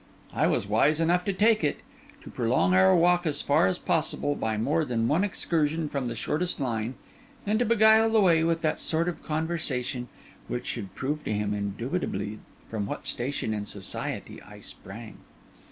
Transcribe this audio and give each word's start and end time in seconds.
I 0.33 0.47
was 0.47 0.65
wise 0.67 0.99
enough 0.99 1.23
to 1.25 1.31
take 1.31 1.63
it; 1.63 1.81
to 2.23 2.31
prolong 2.31 2.73
our 2.73 2.95
walk 2.95 3.27
as 3.27 3.43
far 3.43 3.67
as 3.67 3.77
possible, 3.77 4.33
by 4.33 4.57
more 4.57 4.83
than 4.83 5.07
one 5.07 5.23
excursion 5.23 5.87
from 5.89 6.07
the 6.07 6.15
shortest 6.15 6.59
line; 6.59 6.95
and 7.45 7.59
to 7.59 7.65
beguile 7.65 8.09
the 8.09 8.19
way 8.19 8.43
with 8.43 8.61
that 8.61 8.79
sort 8.79 9.07
of 9.07 9.21
conversation 9.21 10.07
which 10.47 10.65
should 10.65 10.95
prove 10.95 11.23
to 11.25 11.31
him 11.33 11.53
indubitably 11.53 12.39
from 12.67 12.87
what 12.87 13.05
station 13.05 13.53
in 13.53 13.67
society 13.67 14.41
I 14.41 14.61
sprang. 14.61 15.17